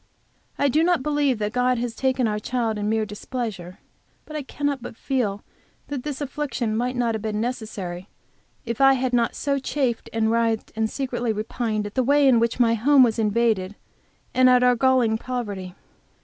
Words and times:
I 0.57 0.67
do 0.67 0.83
not 0.83 1.03
believe 1.03 1.37
God 1.53 1.77
has 1.77 1.93
taken 1.93 2.27
our 2.27 2.39
child 2.39 2.79
in 2.79 2.89
mere 2.89 3.05
displeasure, 3.05 3.77
but 4.25 4.47
cannot 4.47 4.81
but 4.81 4.95
feel 4.97 5.43
that 5.89 6.01
this 6.01 6.21
affliction 6.21 6.75
might 6.75 6.95
not 6.95 7.13
have 7.13 7.21
been 7.21 7.39
necessary 7.39 8.09
if 8.65 8.81
I 8.81 8.93
had 8.93 9.13
not 9.13 9.35
so 9.35 9.59
chafed 9.59 10.09
and 10.11 10.31
writhed 10.31 10.71
and 10.75 10.89
secretly 10.89 11.31
repined 11.31 11.85
at 11.85 11.93
the 11.93 12.01
way 12.01 12.27
in 12.27 12.39
which 12.39 12.59
my 12.59 12.73
home 12.73 13.03
was 13.03 13.19
invaded, 13.19 13.75
and 14.33 14.49
at 14.49 14.63
our 14.63 14.75
galling 14.75 15.19
poverty. 15.19 15.75